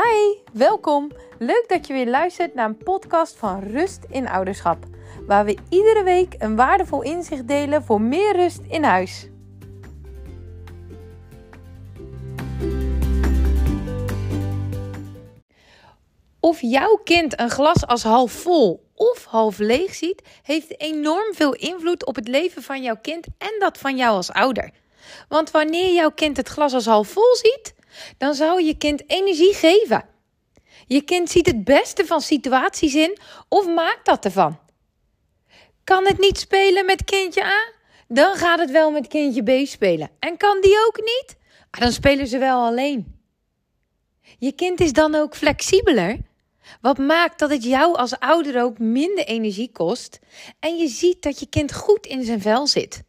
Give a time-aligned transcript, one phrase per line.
[0.00, 1.10] Hi, welkom.
[1.38, 4.84] Leuk dat je weer luistert naar een podcast van Rust in Ouderschap,
[5.26, 9.28] waar we iedere week een waardevol inzicht delen voor meer rust in huis.
[16.40, 21.54] Of jouw kind een glas als half vol of half leeg ziet, heeft enorm veel
[21.54, 24.70] invloed op het leven van jouw kind en dat van jou als ouder.
[25.28, 27.74] Want wanneer jouw kind het glas als half vol ziet,
[28.18, 30.04] dan zou je kind energie geven.
[30.86, 33.18] Je kind ziet het beste van situaties in
[33.48, 34.58] of maakt dat ervan.
[35.84, 37.72] Kan het niet spelen met kindje A?
[38.08, 40.10] Dan gaat het wel met kindje B spelen.
[40.18, 41.36] En kan die ook niet?
[41.70, 43.20] Ah, dan spelen ze wel alleen.
[44.38, 46.18] Je kind is dan ook flexibeler.
[46.80, 50.18] Wat maakt dat het jou als ouder ook minder energie kost
[50.60, 53.02] en je ziet dat je kind goed in zijn vel zit.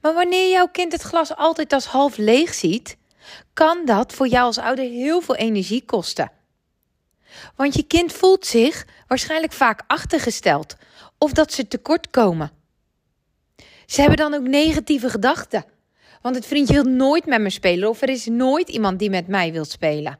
[0.00, 2.96] Maar wanneer jouw kind het glas altijd als half leeg ziet,
[3.52, 6.30] kan dat voor jou als ouder heel veel energie kosten.
[7.56, 10.76] Want je kind voelt zich waarschijnlijk vaak achtergesteld
[11.18, 12.50] of dat ze tekort komen.
[13.86, 15.64] Ze hebben dan ook negatieve gedachten.
[16.22, 19.26] Want het vriendje wil nooit met me spelen of er is nooit iemand die met
[19.26, 20.18] mij wil spelen.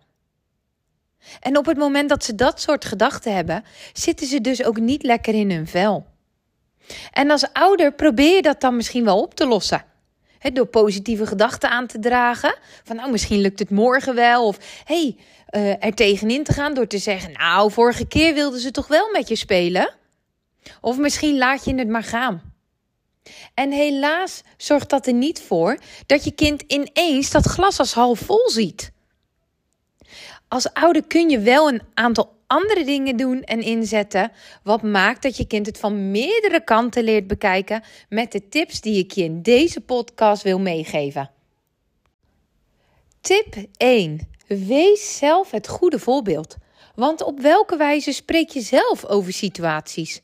[1.40, 5.02] En op het moment dat ze dat soort gedachten hebben, zitten ze dus ook niet
[5.02, 6.06] lekker in hun vel.
[7.12, 9.84] En als ouder probeer je dat dan misschien wel op te lossen.
[10.53, 12.55] Door positieve gedachten aan te dragen.
[12.84, 14.47] Van nou, misschien lukt het morgen wel.
[14.47, 15.17] Of hey,
[15.51, 19.11] uh, er tegenin te gaan door te zeggen: Nou, vorige keer wilden ze toch wel
[19.12, 19.95] met je spelen?
[20.81, 22.55] Of misschien laat je het maar gaan.
[23.55, 28.19] En helaas zorgt dat er niet voor dat je kind ineens dat glas als half
[28.19, 28.92] vol ziet.
[30.48, 34.33] Als ouder kun je wel een aantal andere dingen doen en inzetten.
[34.62, 38.98] Wat maakt dat je kind het van meerdere kanten leert bekijken met de tips die
[38.98, 41.30] ik je in deze podcast wil meegeven.
[43.20, 44.28] Tip 1.
[44.47, 46.57] Wees zelf het goede voorbeeld.
[46.95, 50.23] Want op welke wijze spreek je zelf over situaties?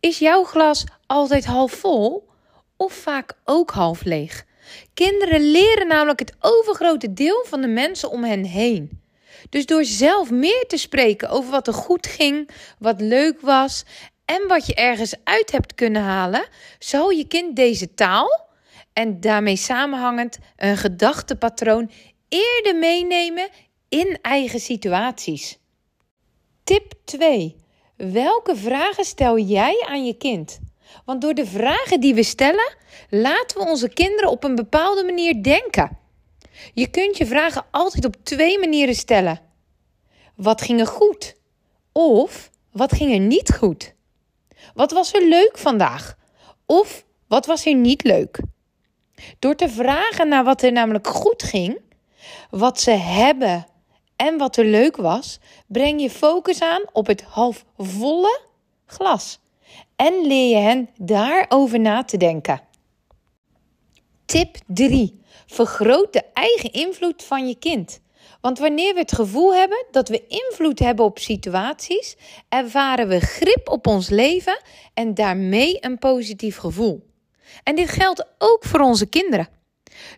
[0.00, 2.28] Is jouw glas altijd half vol
[2.76, 4.46] of vaak ook half leeg?
[4.94, 9.00] Kinderen leren namelijk het overgrote deel van de mensen om hen heen.
[9.50, 13.84] Dus door zelf meer te spreken over wat er goed ging, wat leuk was
[14.24, 16.46] en wat je ergens uit hebt kunnen halen,
[16.78, 18.46] zal je kind deze taal
[18.92, 21.90] en daarmee samenhangend een gedachtepatroon
[22.28, 23.48] eerder meenemen
[23.88, 25.58] in eigen situaties.
[26.64, 27.56] Tip 2.
[27.96, 30.58] Welke vragen stel jij aan je kind?
[31.04, 32.76] Want door de vragen die we stellen,
[33.10, 35.97] laten we onze kinderen op een bepaalde manier denken.
[36.74, 39.40] Je kunt je vragen altijd op twee manieren stellen.
[40.34, 41.34] Wat ging er goed?
[41.92, 43.94] Of wat ging er niet goed?
[44.74, 46.16] Wat was er leuk vandaag?
[46.66, 48.40] Of wat was er niet leuk?
[49.38, 51.78] Door te vragen naar wat er namelijk goed ging,
[52.50, 53.66] wat ze hebben
[54.16, 58.40] en wat er leuk was, breng je focus aan op het halfvolle
[58.86, 59.38] glas
[59.96, 62.60] en leer je hen daarover na te denken.
[64.28, 65.20] Tip 3.
[65.46, 68.00] Vergroot de eigen invloed van je kind.
[68.40, 72.16] Want wanneer we het gevoel hebben dat we invloed hebben op situaties,
[72.48, 74.60] ervaren we grip op ons leven
[74.94, 77.06] en daarmee een positief gevoel.
[77.62, 79.48] En dit geldt ook voor onze kinderen.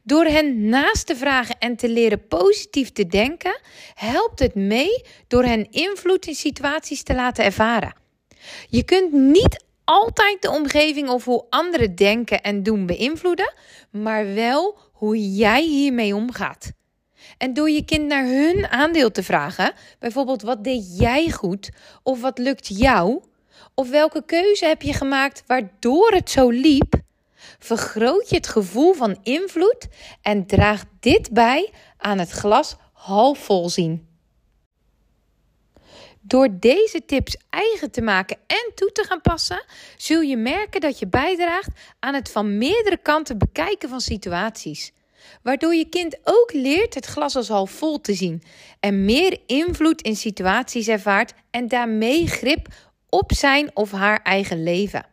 [0.02, 3.60] Door hen naast te vragen en te leren positief te denken,
[3.94, 7.94] helpt het mee door hen invloed in situaties te laten ervaren.
[8.68, 13.52] Je kunt niet altijd de omgeving of hoe anderen denken en doen beïnvloeden,
[13.90, 16.72] maar wel hoe jij hiermee omgaat.
[17.38, 21.70] En door je kind naar hun aandeel te vragen, bijvoorbeeld wat deed jij goed
[22.02, 23.22] of wat lukt jou,
[23.74, 26.94] of welke keuze heb je gemaakt waardoor het zo liep,
[27.58, 29.88] vergroot je het gevoel van invloed
[30.22, 34.09] en draagt dit bij aan het glas half vol zien.
[36.20, 39.64] Door deze tips eigen te maken en toe te gaan passen,
[39.96, 44.92] zul je merken dat je bijdraagt aan het van meerdere kanten bekijken van situaties.
[45.42, 48.42] Waardoor je kind ook leert het glas als half vol te zien
[48.80, 52.66] en meer invloed in situaties ervaart en daarmee grip
[53.08, 55.06] op zijn of haar eigen leven.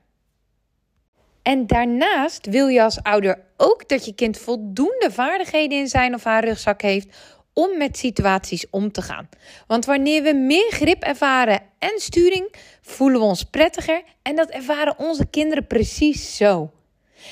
[1.41, 6.23] En daarnaast wil je als ouder ook dat je kind voldoende vaardigheden in zijn of
[6.23, 7.17] haar rugzak heeft
[7.57, 9.29] om met situaties om te gaan.
[9.67, 14.99] Want wanneer we meer grip ervaren en sturing, voelen we ons prettiger en dat ervaren
[14.99, 16.71] onze kinderen precies zo.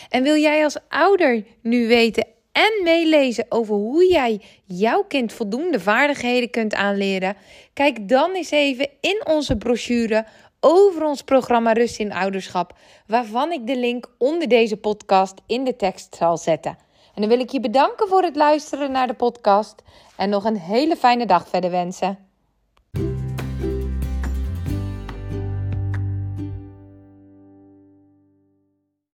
[0.10, 5.80] En wil jij als ouder nu weten en meelezen over hoe jij jouw kind voldoende
[5.80, 7.36] vaardigheden kunt aanleren?
[7.74, 10.26] Kijk dan eens even in onze brochure
[10.60, 15.76] over ons programma Rust in Ouderschap, waarvan ik de link onder deze podcast in de
[15.76, 16.78] tekst zal zetten.
[17.16, 19.84] En dan wil ik je bedanken voor het luisteren naar de podcast
[20.18, 22.18] en nog een hele fijne dag verder wensen.